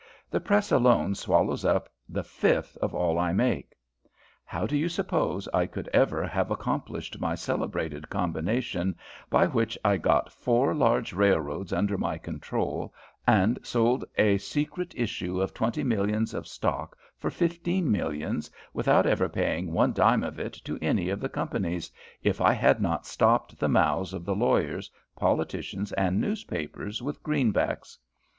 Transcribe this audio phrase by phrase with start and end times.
[0.31, 3.73] The press alone swallows up the fifth of all I make.
[4.45, 8.95] How do you suppose I could ever have accomplished my celebrated combination
[9.29, 12.95] by which I got four large railroads under my control,
[13.27, 19.29] and sold a secret issue of twenty millions of stock for fifteen millions, without ever
[19.29, 21.91] paying one dime of it to any of the companies,
[22.23, 27.99] if I had not stopped the mouths of the lawyers, politicians, and newspapers with greenbacks?